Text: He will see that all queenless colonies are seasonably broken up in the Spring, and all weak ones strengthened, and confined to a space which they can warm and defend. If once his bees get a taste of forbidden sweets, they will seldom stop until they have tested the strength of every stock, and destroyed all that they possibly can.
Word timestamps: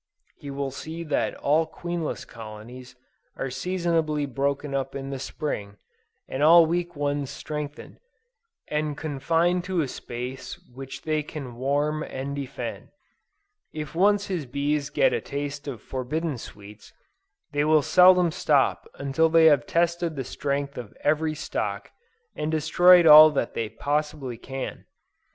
He 0.35 0.49
will 0.49 0.71
see 0.71 1.03
that 1.03 1.35
all 1.35 1.67
queenless 1.67 2.25
colonies 2.25 2.95
are 3.35 3.51
seasonably 3.51 4.25
broken 4.25 4.73
up 4.73 4.95
in 4.95 5.11
the 5.11 5.19
Spring, 5.19 5.77
and 6.27 6.41
all 6.41 6.65
weak 6.65 6.95
ones 6.95 7.29
strengthened, 7.29 7.99
and 8.67 8.97
confined 8.97 9.63
to 9.65 9.81
a 9.81 9.87
space 9.87 10.57
which 10.73 11.03
they 11.03 11.21
can 11.21 11.55
warm 11.55 12.01
and 12.01 12.35
defend. 12.35 12.89
If 13.73 13.93
once 13.93 14.25
his 14.25 14.47
bees 14.47 14.89
get 14.89 15.13
a 15.13 15.21
taste 15.21 15.67
of 15.67 15.83
forbidden 15.83 16.39
sweets, 16.39 16.91
they 17.51 17.63
will 17.63 17.83
seldom 17.83 18.31
stop 18.31 18.87
until 18.95 19.29
they 19.29 19.45
have 19.45 19.67
tested 19.67 20.15
the 20.15 20.23
strength 20.23 20.79
of 20.79 20.97
every 21.01 21.35
stock, 21.35 21.91
and 22.35 22.49
destroyed 22.51 23.05
all 23.05 23.29
that 23.29 23.53
they 23.53 23.69
possibly 23.69 24.39
can. 24.39 24.85